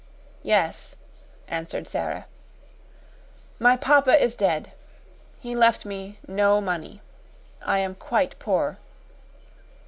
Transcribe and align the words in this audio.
"Yes," 0.41 0.95
answered 1.47 1.87
Sara. 1.87 2.25
"My 3.59 3.77
papa 3.77 4.19
is 4.19 4.33
dead. 4.33 4.71
He 5.39 5.55
left 5.55 5.85
me 5.85 6.17
no 6.27 6.59
money. 6.59 7.03
I 7.63 7.77
am 7.77 7.93
quite 7.93 8.39
poor." 8.39 8.79